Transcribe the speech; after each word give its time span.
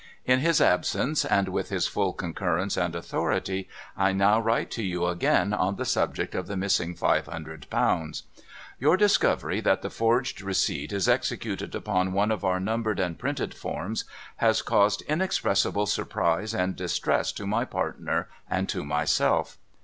In 0.25 0.39
his 0.39 0.59
absence 0.59 1.25
(and 1.25 1.49
with 1.49 1.69
his 1.69 1.85
full 1.85 2.11
concurrence 2.13 2.75
and 2.75 2.95
authority), 2.95 3.69
I 3.95 4.13
now 4.13 4.39
write 4.39 4.71
to 4.71 4.81
you 4.83 5.05
again 5.05 5.53
on 5.53 5.75
the 5.75 5.85
subject 5.85 6.33
of 6.33 6.47
the 6.47 6.57
missing 6.57 6.95
five 6.95 7.27
hundred 7.27 7.69
pounds.' 7.69 8.23
Your 8.79 8.97
discovery 8.97 9.61
that 9.61 9.83
the 9.83 9.91
forged 9.91 10.41
receipt 10.41 10.91
is 10.91 11.07
executed 11.07 11.75
upon 11.75 12.13
one 12.13 12.31
of 12.31 12.43
our 12.43 12.59
numbered 12.59 12.99
and 12.99 13.19
printed 13.19 13.53
forms 13.53 14.05
has 14.37 14.63
caused 14.63 15.03
inexpressible 15.03 15.85
surprise 15.85 16.55
and 16.55 16.75
distress 16.75 17.31
to 17.33 17.45
my 17.45 17.63
partner 17.63 18.27
and 18.49 18.67
to 18.69 18.83
myself. 18.83 19.59